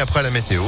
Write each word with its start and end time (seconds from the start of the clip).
après 0.00 0.22
la 0.22 0.30
météo. 0.30 0.62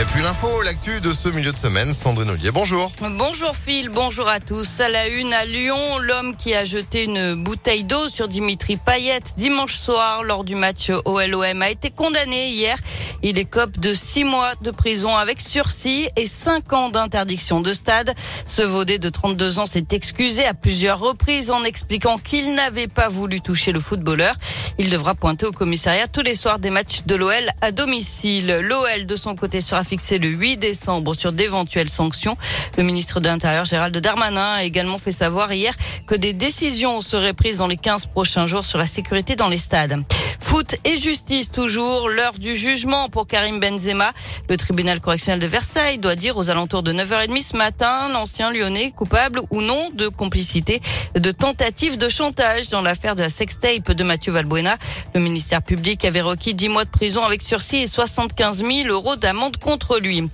Et 0.00 0.04
puis 0.04 0.22
l'info, 0.22 0.62
l'actu 0.62 1.00
de 1.00 1.12
ce 1.12 1.28
milieu 1.28 1.52
de 1.52 1.58
semaine, 1.58 1.92
Sandrine 1.94 2.30
Ollier. 2.30 2.50
Bonjour. 2.50 2.90
Bonjour 3.00 3.56
Phil, 3.56 3.88
bonjour 3.88 4.28
à 4.28 4.38
tous. 4.38 4.80
À 4.80 4.88
la 4.88 5.08
une 5.08 5.32
à 5.32 5.44
Lyon, 5.44 5.98
l'homme 5.98 6.36
qui 6.36 6.54
a 6.54 6.64
jeté 6.64 7.04
une 7.04 7.34
bouteille 7.34 7.84
d'eau 7.84 8.08
sur 8.08 8.28
Dimitri 8.28 8.76
Payet 8.76 9.20
dimanche 9.36 9.74
soir 9.74 10.22
lors 10.22 10.44
du 10.44 10.54
match 10.54 10.90
OLOM 11.04 11.62
a 11.62 11.70
été 11.70 11.90
condamné 11.90 12.48
hier. 12.48 12.76
Il 13.22 13.38
écope 13.38 13.78
de 13.78 13.94
six 13.94 14.22
mois 14.22 14.52
de 14.62 14.70
prison 14.70 15.16
avec 15.16 15.40
sursis 15.40 16.08
et 16.16 16.26
cinq 16.26 16.72
ans 16.72 16.88
d'interdiction 16.88 17.60
de 17.60 17.72
stade. 17.72 18.14
Ce 18.46 18.62
vaudé 18.62 18.98
de 18.98 19.08
32 19.08 19.58
ans 19.58 19.66
s'est 19.66 19.86
excusé 19.90 20.44
à 20.46 20.54
plusieurs 20.54 21.00
reprises 21.00 21.50
en 21.50 21.64
expliquant 21.64 22.18
qu'il 22.18 22.54
n'avait 22.54 22.86
pas 22.86 23.08
voulu 23.08 23.40
toucher 23.40 23.72
le 23.72 23.80
footballeur. 23.80 24.34
Il 24.78 24.90
devra 24.90 25.16
pointer 25.16 25.46
au 25.46 25.52
commissariat 25.52 26.06
tous 26.06 26.22
les 26.22 26.36
soirs 26.36 26.60
des 26.60 26.70
matchs 26.70 27.02
de 27.06 27.16
l'OL 27.16 27.50
à 27.60 27.72
domicile. 27.72 28.60
L'OL 28.62 29.06
de 29.06 29.16
son 29.16 29.34
côté 29.34 29.60
sera 29.60 29.82
fixé 29.82 30.18
le 30.18 30.28
8 30.28 30.56
décembre 30.56 31.14
sur 31.14 31.32
d'éventuelles 31.32 31.88
sanctions. 31.88 32.36
Le 32.76 32.84
ministre 32.84 33.18
de 33.18 33.26
l'Intérieur 33.26 33.64
Gérald 33.64 33.96
Darmanin 33.96 34.54
a 34.54 34.62
également 34.62 34.98
fait 34.98 35.10
savoir 35.10 35.52
hier 35.52 35.74
que 36.06 36.14
des 36.14 36.32
décisions 36.32 37.00
seraient 37.00 37.32
prises 37.32 37.58
dans 37.58 37.66
les 37.66 37.76
15 37.76 38.06
prochains 38.06 38.46
jours 38.46 38.64
sur 38.64 38.78
la 38.78 38.86
sécurité 38.86 39.34
dans 39.34 39.48
les 39.48 39.58
stades. 39.58 40.04
Foot 40.40 40.76
et 40.84 40.96
justice 40.96 41.50
toujours, 41.50 42.08
l'heure 42.08 42.38
du 42.38 42.56
jugement 42.56 43.07
pour 43.08 43.26
Karim 43.26 43.60
Benzema. 43.60 44.12
Le 44.48 44.56
tribunal 44.56 45.00
correctionnel 45.00 45.40
de 45.40 45.46
Versailles 45.46 45.98
doit 45.98 46.14
dire 46.14 46.36
aux 46.36 46.50
alentours 46.50 46.82
de 46.82 46.92
9h30 46.92 47.42
ce 47.42 47.56
matin 47.56 48.08
l'ancien 48.12 48.52
lyonnais 48.52 48.90
coupable 48.90 49.40
ou 49.50 49.62
non 49.62 49.90
de 49.94 50.08
complicité 50.08 50.80
de 51.14 51.30
tentative 51.30 51.98
de 51.98 52.08
chantage 52.08 52.68
dans 52.68 52.82
l'affaire 52.82 53.16
de 53.16 53.22
la 53.22 53.28
sextape 53.28 53.92
de 53.92 54.04
Mathieu 54.04 54.32
Valbuena. 54.32 54.76
Le 55.14 55.20
ministère 55.20 55.62
public 55.62 56.04
avait 56.04 56.20
requis 56.20 56.54
10 56.54 56.68
mois 56.68 56.84
de 56.84 56.90
prison 56.90 57.24
avec 57.24 57.42
sursis 57.42 57.78
et 57.78 57.86
75 57.86 58.64
000 58.64 58.88
euros 58.88 59.16
d'amende 59.16 59.56
contre 59.56 59.98
lui. 59.98 60.28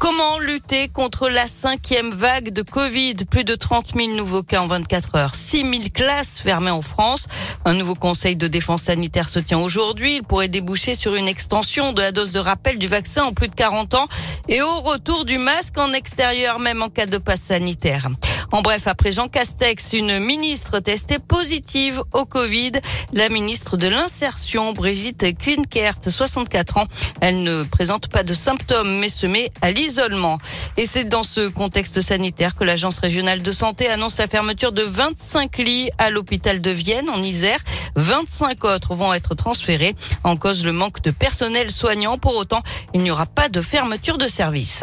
Comment 0.00 0.38
lutter 0.38 0.88
contre 0.88 1.28
la 1.28 1.46
cinquième 1.46 2.10
vague 2.10 2.54
de 2.54 2.62
Covid? 2.62 3.16
Plus 3.30 3.44
de 3.44 3.54
30 3.54 3.92
000 3.94 4.16
nouveaux 4.16 4.42
cas 4.42 4.62
en 4.62 4.66
24 4.66 5.16
heures, 5.16 5.34
6 5.34 5.58
000 5.58 5.72
classes 5.92 6.40
fermées 6.40 6.70
en 6.70 6.80
France. 6.80 7.26
Un 7.66 7.74
nouveau 7.74 7.94
conseil 7.94 8.34
de 8.34 8.48
défense 8.48 8.84
sanitaire 8.84 9.28
se 9.28 9.38
tient 9.38 9.58
aujourd'hui. 9.58 10.16
Il 10.16 10.22
pourrait 10.22 10.48
déboucher 10.48 10.94
sur 10.94 11.16
une 11.16 11.28
extension 11.28 11.92
de 11.92 12.00
la 12.00 12.12
dose 12.12 12.32
de 12.32 12.38
rappel 12.38 12.78
du 12.78 12.86
vaccin 12.86 13.24
en 13.24 13.34
plus 13.34 13.48
de 13.48 13.54
40 13.54 13.92
ans 13.92 14.08
et 14.48 14.62
au 14.62 14.80
retour 14.80 15.26
du 15.26 15.36
masque 15.36 15.76
en 15.76 15.92
extérieur, 15.92 16.60
même 16.60 16.82
en 16.82 16.88
cas 16.88 17.04
de 17.04 17.18
passe 17.18 17.42
sanitaire. 17.42 18.08
En 18.52 18.62
bref, 18.62 18.88
après 18.88 19.12
Jean 19.12 19.28
Castex, 19.28 19.92
une 19.92 20.18
ministre 20.18 20.80
testée 20.80 21.20
positive 21.20 22.02
au 22.12 22.24
Covid, 22.24 22.72
la 23.12 23.28
ministre 23.28 23.76
de 23.76 23.86
l'Insertion, 23.86 24.72
Brigitte 24.72 25.38
Klinkert, 25.38 25.98
64 26.02 26.78
ans. 26.78 26.86
Elle 27.20 27.44
ne 27.44 27.62
présente 27.62 28.08
pas 28.08 28.24
de 28.24 28.34
symptômes, 28.34 28.98
mais 28.98 29.08
se 29.08 29.26
met 29.26 29.50
à 29.62 29.70
l'isolement. 29.70 30.38
Et 30.76 30.84
c'est 30.84 31.04
dans 31.04 31.22
ce 31.22 31.48
contexte 31.48 32.00
sanitaire 32.00 32.56
que 32.56 32.64
l'Agence 32.64 32.98
régionale 32.98 33.40
de 33.40 33.52
santé 33.52 33.88
annonce 33.88 34.18
la 34.18 34.26
fermeture 34.26 34.72
de 34.72 34.82
25 34.82 35.58
lits 35.58 35.90
à 35.98 36.10
l'hôpital 36.10 36.60
de 36.60 36.70
Vienne, 36.70 37.08
en 37.08 37.22
Isère. 37.22 37.60
25 37.94 38.64
autres 38.64 38.94
vont 38.96 39.12
être 39.12 39.36
transférés 39.36 39.94
en 40.24 40.36
cause 40.36 40.64
le 40.64 40.72
manque 40.72 41.02
de 41.02 41.12
personnel 41.12 41.70
soignant. 41.70 42.18
Pour 42.18 42.36
autant, 42.36 42.62
il 42.94 43.02
n'y 43.02 43.12
aura 43.12 43.26
pas 43.26 43.48
de 43.48 43.60
fermeture 43.60 44.18
de 44.18 44.26
service. 44.26 44.82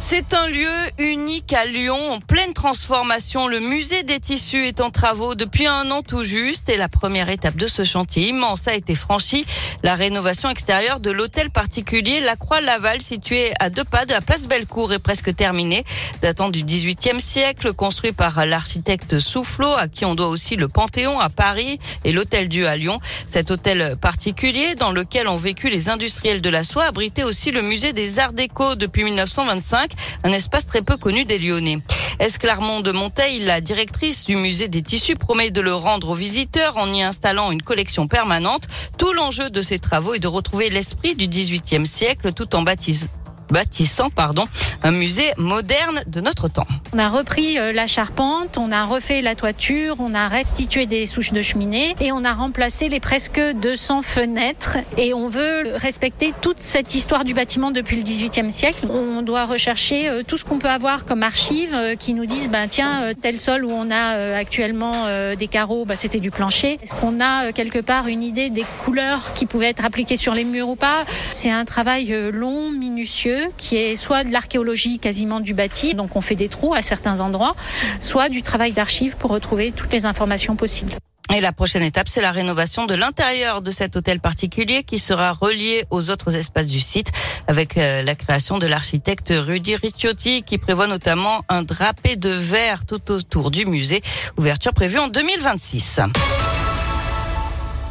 C'est 0.00 0.32
un 0.32 0.46
lieu 0.46 0.70
unique 0.98 1.52
à 1.52 1.64
Lyon, 1.64 2.12
en 2.12 2.20
pleine 2.20 2.54
transformation. 2.54 3.48
Le 3.48 3.58
musée 3.58 4.04
des 4.04 4.20
tissus 4.20 4.68
est 4.68 4.80
en 4.80 4.90
travaux 4.90 5.34
depuis 5.34 5.66
un 5.66 5.90
an 5.90 6.02
tout 6.02 6.22
juste 6.22 6.68
et 6.68 6.76
la 6.76 6.88
première 6.88 7.28
étape 7.30 7.56
de 7.56 7.66
ce 7.66 7.82
chantier 7.82 8.28
immense 8.28 8.68
a 8.68 8.74
été 8.74 8.94
franchie. 8.94 9.44
La 9.82 9.96
rénovation 9.96 10.50
extérieure 10.50 11.00
de 11.00 11.10
l'hôtel 11.10 11.50
particulier 11.50 12.20
La 12.20 12.36
Croix-Laval, 12.36 13.00
situé 13.00 13.50
à 13.58 13.70
deux 13.70 13.82
pas 13.82 14.06
de 14.06 14.12
la 14.12 14.20
place 14.20 14.46
Bellecour, 14.46 14.92
est 14.92 15.00
presque 15.00 15.34
terminée. 15.34 15.82
Datant 16.22 16.48
du 16.48 16.62
XVIIIe 16.62 17.20
siècle, 17.20 17.72
construit 17.72 18.12
par 18.12 18.46
l'architecte 18.46 19.18
Soufflot, 19.18 19.72
à 19.72 19.88
qui 19.88 20.04
on 20.04 20.14
doit 20.14 20.28
aussi 20.28 20.54
le 20.54 20.68
Panthéon 20.68 21.18
à 21.18 21.28
Paris 21.28 21.80
et 22.04 22.12
l'hôtel 22.12 22.48
Dieu 22.48 22.68
à 22.68 22.76
Lyon. 22.76 23.00
Cet 23.26 23.50
hôtel 23.50 23.96
particulier, 24.00 24.76
dans 24.76 24.92
lequel 24.92 25.26
ont 25.26 25.36
vécu 25.36 25.68
les 25.70 25.88
industriels 25.88 26.40
de 26.40 26.50
la 26.50 26.62
soie, 26.62 26.84
abritait 26.84 27.24
aussi 27.24 27.50
le 27.50 27.62
musée 27.62 27.92
des 27.92 28.20
Arts 28.20 28.32
Déco 28.32 28.76
depuis 28.76 29.02
1925 29.02 29.87
un 30.24 30.32
espace 30.32 30.66
très 30.66 30.82
peu 30.82 30.96
connu 30.96 31.24
des 31.24 31.38
Lyonnais. 31.38 31.78
Esclarmont 32.18 32.80
de 32.80 32.90
Monteil, 32.90 33.40
la 33.40 33.60
directrice 33.60 34.24
du 34.24 34.36
musée 34.36 34.68
des 34.68 34.82
tissus, 34.82 35.14
promet 35.14 35.50
de 35.50 35.60
le 35.60 35.74
rendre 35.74 36.10
aux 36.10 36.14
visiteurs 36.14 36.76
en 36.76 36.92
y 36.92 37.02
installant 37.02 37.52
une 37.52 37.62
collection 37.62 38.08
permanente. 38.08 38.66
Tout 38.96 39.12
l'enjeu 39.12 39.50
de 39.50 39.62
ces 39.62 39.78
travaux 39.78 40.14
est 40.14 40.18
de 40.18 40.26
retrouver 40.26 40.70
l'esprit 40.70 41.14
du 41.14 41.28
XVIIIe 41.28 41.86
siècle 41.86 42.32
tout 42.32 42.56
en 42.56 42.62
baptisant 42.62 43.08
bâtissant 43.50 44.10
pardon, 44.10 44.46
un 44.82 44.90
musée 44.90 45.30
moderne 45.36 46.02
de 46.06 46.20
notre 46.20 46.48
temps. 46.48 46.66
On 46.92 46.98
a 46.98 47.08
repris 47.08 47.58
euh, 47.58 47.72
la 47.72 47.86
charpente, 47.86 48.58
on 48.58 48.72
a 48.72 48.84
refait 48.84 49.22
la 49.22 49.34
toiture, 49.34 49.96
on 49.98 50.14
a 50.14 50.28
restitué 50.28 50.86
des 50.86 51.06
souches 51.06 51.32
de 51.32 51.42
cheminée 51.42 51.94
et 52.00 52.12
on 52.12 52.24
a 52.24 52.32
remplacé 52.32 52.88
les 52.88 53.00
presque 53.00 53.40
200 53.40 54.02
fenêtres 54.02 54.78
et 54.96 55.14
on 55.14 55.28
veut 55.28 55.74
respecter 55.74 56.32
toute 56.40 56.60
cette 56.60 56.94
histoire 56.94 57.24
du 57.24 57.34
bâtiment 57.34 57.70
depuis 57.70 57.96
le 57.96 58.02
18e 58.02 58.50
siècle. 58.50 58.86
On 58.90 59.22
doit 59.22 59.46
rechercher 59.46 60.08
euh, 60.08 60.22
tout 60.26 60.36
ce 60.36 60.44
qu'on 60.44 60.58
peut 60.58 60.68
avoir 60.68 61.04
comme 61.04 61.22
archives 61.22 61.74
euh, 61.74 61.94
qui 61.94 62.14
nous 62.14 62.26
disent 62.26 62.48
ben 62.48 62.68
tiens 62.68 63.12
tel 63.20 63.38
sol 63.38 63.64
où 63.64 63.70
on 63.70 63.90
a 63.90 64.36
actuellement 64.36 65.06
des 65.38 65.46
carreaux, 65.46 65.84
ben, 65.84 65.94
c'était 65.94 66.20
du 66.20 66.30
plancher. 66.30 66.78
Est-ce 66.82 66.94
qu'on 66.94 67.20
a 67.20 67.52
quelque 67.52 67.78
part 67.78 68.06
une 68.06 68.22
idée 68.22 68.50
des 68.50 68.64
couleurs 68.84 69.34
qui 69.34 69.46
pouvaient 69.46 69.68
être 69.68 69.84
appliquées 69.84 70.16
sur 70.16 70.34
les 70.34 70.44
murs 70.44 70.68
ou 70.68 70.76
pas? 70.76 71.04
C'est 71.32 71.50
un 71.50 71.64
travail 71.64 72.14
long, 72.32 72.70
minutieux 72.70 73.37
qui 73.56 73.76
est 73.76 73.96
soit 73.96 74.24
de 74.24 74.32
l'archéologie 74.32 74.98
quasiment 74.98 75.40
du 75.40 75.54
bâti, 75.54 75.94
donc 75.94 76.16
on 76.16 76.20
fait 76.20 76.36
des 76.36 76.48
trous 76.48 76.74
à 76.74 76.82
certains 76.82 77.20
endroits, 77.20 77.54
soit 78.00 78.28
du 78.28 78.42
travail 78.42 78.72
d'archives 78.72 79.16
pour 79.16 79.30
retrouver 79.30 79.72
toutes 79.72 79.92
les 79.92 80.04
informations 80.04 80.56
possibles. 80.56 80.92
Et 81.34 81.42
la 81.42 81.52
prochaine 81.52 81.82
étape, 81.82 82.08
c'est 82.08 82.22
la 82.22 82.32
rénovation 82.32 82.86
de 82.86 82.94
l'intérieur 82.94 83.60
de 83.60 83.70
cet 83.70 83.96
hôtel 83.96 84.18
particulier 84.18 84.82
qui 84.82 84.98
sera 84.98 85.32
relié 85.32 85.84
aux 85.90 86.08
autres 86.08 86.34
espaces 86.34 86.68
du 86.68 86.80
site 86.80 87.12
avec 87.46 87.76
euh, 87.76 88.02
la 88.02 88.14
création 88.14 88.58
de 88.58 88.66
l'architecte 88.66 89.34
Rudy 89.36 89.76
Ricciotti 89.76 90.42
qui 90.42 90.56
prévoit 90.56 90.86
notamment 90.86 91.44
un 91.50 91.62
drapé 91.62 92.16
de 92.16 92.30
verre 92.30 92.86
tout 92.86 93.10
autour 93.10 93.50
du 93.50 93.66
musée. 93.66 94.00
Ouverture 94.38 94.72
prévue 94.72 94.98
en 94.98 95.08
2026. 95.08 96.00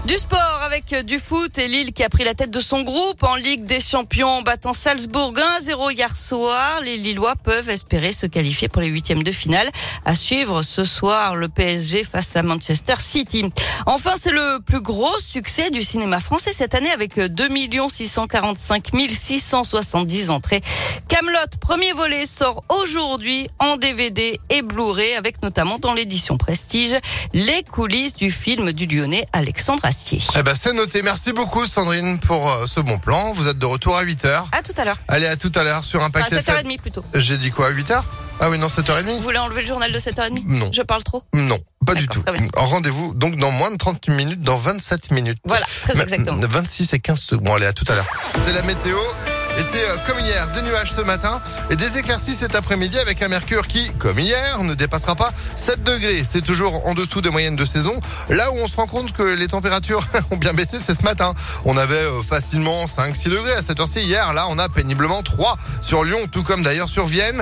Du 0.06 0.16
sport 0.16 0.59
avec 0.67 0.91
euh, 0.91 1.01
du 1.01 1.17
foot 1.17 1.57
et 1.57 1.69
Lille 1.69 1.94
qui 1.94 2.03
a 2.03 2.09
pris 2.09 2.25
la 2.25 2.33
tête 2.33 2.51
de 2.51 2.59
son 2.59 2.81
groupe 2.81 3.23
en 3.23 3.35
Ligue 3.35 3.63
des 3.66 3.79
Champions 3.79 4.28
en 4.28 4.41
battant 4.41 4.73
Salzbourg 4.73 5.33
1-0 5.61 5.94
hier 5.94 6.13
soir. 6.17 6.81
Les 6.81 6.97
Lillois 6.97 7.35
peuvent 7.41 7.69
espérer 7.69 8.11
se 8.11 8.25
qualifier 8.25 8.67
pour 8.67 8.81
les 8.81 8.89
huitièmes 8.89 9.23
de 9.23 9.31
finale. 9.31 9.69
À 10.03 10.13
suivre 10.13 10.63
ce 10.63 10.83
soir 10.83 11.35
le 11.35 11.47
PSG 11.47 12.03
face 12.03 12.35
à 12.35 12.44
Manchester 12.44 12.95
City. 13.00 13.45
Enfin, 13.85 14.16
c'est 14.19 14.31
le 14.31 14.59
plus 14.59 14.81
gros 14.81 15.17
succès 15.25 15.72
du 15.72 15.81
cinéma 15.81 16.19
français 16.19 16.51
cette 16.51 16.75
année 16.75 16.91
avec 16.91 17.17
2 17.17 17.47
645 17.89 18.89
670 19.09 20.29
entrées. 20.29 20.61
Camelot, 21.07 21.38
premier 21.61 21.94
volet, 21.94 22.25
sort 22.25 22.66
aujourd'hui 22.67 23.47
en 23.59 23.77
DVD 23.77 24.38
et 24.50 24.61
Blu-ray 24.61 25.13
avec 25.13 25.41
notamment 25.41 25.79
dans 25.79 25.94
l'édition 25.94 26.38
Prestige 26.38 26.97
les 27.33 27.63
coulisses 27.63 28.16
du 28.16 28.31
film 28.31 28.73
du 28.73 28.85
Lyonnais 28.85 29.25
Alexandre 29.31 29.83
eh 30.38 30.44
ben, 30.44 30.56
c'est 30.57 30.73
noté. 30.73 31.01
Merci 31.01 31.34
beaucoup, 31.34 31.66
Sandrine, 31.66 32.19
pour 32.19 32.51
euh, 32.51 32.66
ce 32.66 32.79
bon 32.79 32.97
plan. 32.97 33.34
Vous 33.34 33.47
êtes 33.47 33.59
de 33.59 33.66
retour 33.66 33.95
à 33.95 34.03
8h. 34.03 34.45
À 34.51 34.63
tout 34.63 34.73
à 34.78 34.85
l'heure. 34.85 34.97
Allez, 35.07 35.28
à 35.28 35.38
tout 35.38 35.51
à 35.56 35.63
l'heure 35.63 35.84
sur 35.84 36.03
Impact 36.03 36.34
à 36.34 36.41
7h30 36.41 36.79
plutôt. 36.79 37.03
J'ai 37.13 37.38
dit 37.38 37.51
quoi, 37.51 37.68
à 37.68 37.72
8h 37.72 38.01
ah 38.40 38.51
oui, 38.51 38.59
non, 38.59 38.68
7h30 38.68 39.16
Vous 39.16 39.22
voulez 39.22 39.40
enlever 39.40 39.62
le 39.62 39.68
journal 39.68 39.91
de 39.91 39.97
7h30 39.97 40.44
Non. 40.45 40.69
Je 40.72 40.84
parle 40.84 41.03
trop 41.03 41.23
Non, 41.34 41.57
pas 41.88 41.95
du 41.95 42.07
tout. 42.07 42.23
Rendez-vous 42.56 43.16
donc 43.16 43.35
dans 43.38 43.50
moins 43.50 43.72
de 43.72 43.78
30 43.78 44.09
minutes, 44.09 44.41
dans 44.41 44.57
27 44.57 45.09
minutes. 45.09 45.40
Voilà, 45.44 45.66
très 45.81 46.00
exactement. 46.00 46.40
26 46.40 46.94
et 46.94 47.00
15 47.00 47.19
secondes. 47.19 47.45
Bon, 47.45 47.56
allez, 47.56 47.65
à 47.65 47.74
tout 47.74 47.86
à 47.88 47.95
l'heure. 47.95 48.07
C'est 48.45 48.54
la 48.54 48.62
météo. 48.62 48.98
Et 49.57 49.63
c'est 49.63 49.89
euh, 49.89 49.95
comme 50.06 50.19
hier, 50.19 50.48
des 50.54 50.62
nuages 50.62 50.92
ce 50.95 51.01
matin 51.01 51.42
et 51.71 51.75
des 51.75 51.98
éclaircies 51.98 52.36
cet 52.36 52.54
après-midi 52.54 53.00
avec 53.00 53.24
un 53.24 53.27
mercure 53.27 53.68
qui, 53.68 53.89
comme 53.98 54.19
hier, 54.19 54.62
ne 54.62 54.75
dépassera 54.75 55.15
pas 55.15 55.33
7 55.56 55.81
degrés. 55.81 56.24
C'est 56.31 56.44
toujours 56.44 56.86
en 56.86 56.94
dessous 56.94 57.21
des 57.21 57.31
moyennes 57.31 57.56
de 57.56 57.65
saison. 57.65 58.00
Là 58.30 58.51
où 58.51 58.57
on 58.57 58.68
se 58.68 58.75
rend 58.75 58.86
compte 58.86 59.13
que 59.13 59.24
les 59.24 59.48
températures 59.48 60.06
ont 60.31 60.38
bien 60.38 60.54
baissé, 60.54 60.77
c'est 60.80 60.94
ce 60.94 61.01
matin. 61.01 61.33
On 61.65 61.75
avait 61.75 61.95
euh, 61.95 62.21
facilement 62.21 62.86
5-6 62.86 63.30
degrés 63.30 63.54
à 63.54 63.63
cette 63.63 63.80
heure-ci. 63.80 64.01
Hier, 64.01 64.31
là, 64.33 64.45
on 64.51 64.59
a 64.59 64.69
péniblement 64.69 65.24
3 65.24 65.57
sur 65.81 66.04
Lyon, 66.04 66.19
tout 66.31 66.44
comme 66.44 66.62
d'ailleurs 66.62 66.89
sur 66.89 67.07
Vienne. 67.07 67.42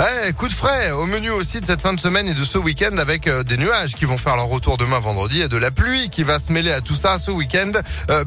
Ouais, 0.00 0.32
coup 0.32 0.48
de 0.48 0.52
frais 0.52 0.90
au 0.90 1.06
menu 1.06 1.30
aussi 1.30 1.60
de 1.60 1.66
cette 1.66 1.80
fin 1.80 1.92
de 1.92 2.00
semaine 2.00 2.26
et 2.26 2.34
de 2.34 2.44
ce 2.44 2.58
week-end 2.58 2.96
avec 2.98 3.28
euh, 3.28 3.44
des 3.44 3.56
nuages 3.56 3.94
qui 3.94 4.04
vont 4.04 4.18
faire 4.18 4.34
leur 4.34 4.46
retour 4.46 4.78
demain 4.78 4.98
vendredi 4.98 5.42
et 5.42 5.48
de 5.48 5.58
la 5.58 5.70
pluie 5.70 6.10
qui 6.10 6.24
va 6.24 6.40
se 6.40 6.50
mêler 6.52 6.72
à 6.72 6.80
tout 6.80 6.96
ça 6.96 7.18
ce 7.20 7.30
week-end. 7.30 7.70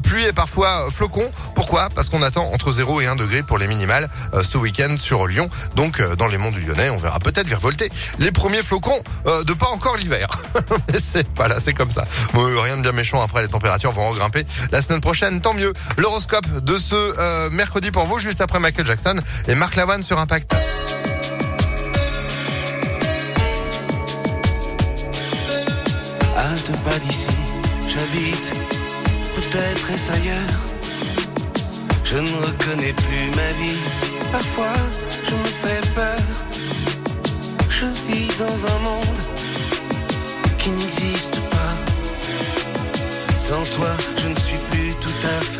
pluie 0.02 0.24
et 0.24 0.32
parfois 0.32 0.88
flocons. 0.90 1.30
Pourquoi? 1.54 1.90
Parce 1.94 2.08
qu'on 2.08 2.22
attend 2.22 2.50
entre 2.54 2.72
0 2.72 3.02
et 3.02 3.06
1 3.06 3.16
degré 3.16 3.25
pour 3.46 3.58
les 3.58 3.66
minimales 3.66 4.08
ce 4.42 4.58
week-end 4.58 4.96
sur 4.98 5.26
Lyon. 5.26 5.48
Donc 5.74 6.00
dans 6.16 6.26
les 6.28 6.38
monts 6.38 6.50
du 6.50 6.60
Lyonnais, 6.60 6.90
on 6.90 6.98
verra 6.98 7.18
peut-être 7.18 7.46
virevolter 7.46 7.90
les 8.18 8.30
premiers 8.30 8.62
flocons 8.62 8.98
de 9.24 9.52
pas 9.52 9.68
encore 9.68 9.96
l'hiver. 9.96 10.28
C'est 10.94 11.26
voilà, 11.36 11.60
c'est 11.60 11.74
comme 11.74 11.90
ça. 11.90 12.06
rien 12.34 12.76
de 12.76 12.82
bien 12.82 12.92
méchant 12.92 13.22
après 13.22 13.42
les 13.42 13.48
températures 13.48 13.92
vont 13.92 14.10
regrimper 14.10 14.46
la 14.72 14.80
semaine 14.80 15.00
prochaine, 15.00 15.40
tant 15.40 15.54
mieux. 15.54 15.72
L'horoscope 15.98 16.46
de 16.64 16.78
ce 16.78 17.48
mercredi 17.50 17.90
pour 17.90 18.06
vous 18.06 18.18
juste 18.18 18.40
après 18.40 18.58
Michael 18.58 18.86
Jackson 18.86 19.20
et 19.48 19.54
Marc 19.54 19.76
Lavoine 19.76 20.02
sur 20.02 20.18
Impact. 20.18 20.54
Pas 26.86 26.98
d'ici, 27.00 27.26
j'habite, 27.88 28.52
peut-être 29.34 30.12
ailleurs. 30.12 30.75
Je 32.08 32.18
ne 32.18 32.46
reconnais 32.46 32.92
plus 32.92 33.30
ma 33.34 33.50
vie, 33.58 33.76
parfois 34.30 34.76
je 35.28 35.34
me 35.34 35.44
fais 35.44 35.80
peur. 35.92 36.20
Je 37.68 37.86
vis 38.06 38.28
dans 38.38 38.58
un 38.74 38.78
monde 38.78 39.18
qui 40.56 40.70
n'existe 40.70 41.40
pas. 41.50 41.74
Sans 43.40 43.64
toi, 43.76 43.90
je 44.18 44.28
ne 44.28 44.36
suis 44.36 44.58
plus 44.70 44.94
tout 45.00 45.26
à 45.26 45.40
fait 45.42 45.55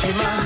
Fatima 0.00 0.39